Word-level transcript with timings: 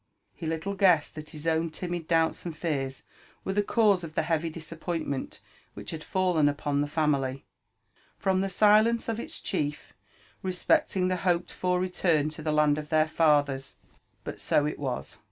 He 0.33 0.47
little 0.47 0.73
guessed 0.73 1.13
that 1.13 1.29
his 1.29 1.45
own 1.45 1.69
timid 1.69 2.07
doubts 2.07 2.43
and 2.43 2.57
fears 2.57 3.03
were 3.45 3.53
the 3.53 3.61
cause 3.61 4.03
of 4.03 4.15
the 4.15 4.23
heavy 4.23 4.49
disappoint 4.49 5.07
ment 5.07 5.39
which 5.75 5.91
had 5.91 6.03
fallen 6.03 6.49
upon 6.49 6.81
the 6.81 6.87
family, 6.87 7.45
from 8.17 8.41
the 8.41 8.49
silence 8.49 9.07
of 9.07 9.19
its 9.19 9.39
chief 9.39 9.93
re 10.41 10.53
specting 10.53 11.07
the 11.07 11.17
hoped 11.17 11.51
for 11.53 11.79
return 11.79 12.29
to 12.29 12.41
the 12.41 12.51
land 12.51 12.79
of 12.79 12.89
their 12.89 13.07
fathers. 13.07 13.75
But 14.23 14.41
so 14.41 14.65
it 14.65 14.79
was. 14.79 15.19